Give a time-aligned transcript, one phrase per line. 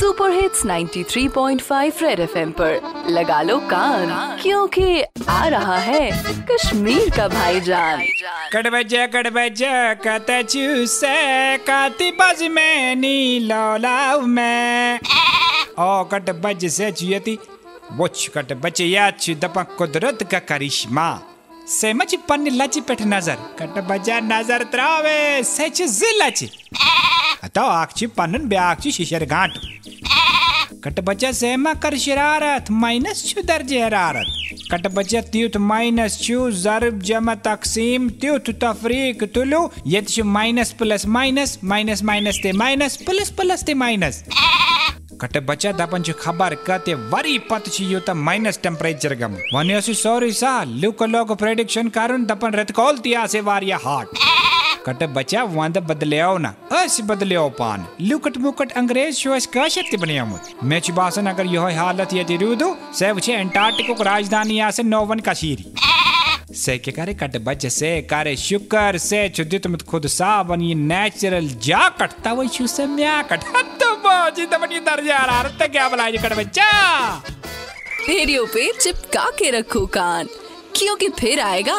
[0.00, 6.10] Super hits 93.5 red FM पर। लगा लो कान, क्योंकि आ रहा है
[6.50, 8.04] कश्मीर का भाईजान।
[8.52, 11.58] कड़बजा कड़बजा चूसे
[12.48, 12.96] में
[14.26, 14.98] में।
[15.78, 16.04] ओ
[16.68, 16.90] से
[18.80, 19.10] या
[19.78, 21.08] कुदरत का करिश्मा।
[21.68, 26.44] से मच पन लच पेट नज़र, कट बजा नज़र त्रावे, से जिलच
[27.54, 29.52] तो आख छु पनन ब्याख शिशर गांठ।
[30.84, 34.26] कट बचा से कर शरारत माइनस छु दर्जे हरारत
[34.70, 41.58] कट बचा त्यूत माइनस छु जरब जमा तकसीम त्यूत तफरीक तुलु ये minus plus minus
[41.64, 44.22] minus minus ते माइनस प्लस प्लस ते माइनस
[45.22, 50.32] कट बचा दपन खबर कते वरी पत छु यो त माइनस टेम्परेचर गम वने सॉरी
[50.34, 54.29] सा लुक लोग प्रेडिक्शन करून दपन रत कॉल तिया से वारिया हार्ट
[54.86, 60.92] कट बचा वंद बदलियो ना, अस बदलियो पान। लुकट मुकट अंग्रेज़ काशत बनियामुत मैं छु
[60.92, 65.66] बासन अगर यो हालत ये तिरुदु से वछे एंटार्क्टिक राजधानी या से नोवन कशीरी।
[66.54, 71.48] से के करे कट बच, से करे शुक्र, से छुदित मत खुद सा बनी नेचुरल
[71.62, 73.42] जा कटता वही छु से म्या कट
[73.80, 76.68] तो बाजी तो बनी दर्जा आ रहा रत्ता क्या बलाई कट बच्चा?
[78.08, 80.28] रेडियो पे चिपका के रखो कान।
[80.76, 81.78] क्योंकि फिर आएगा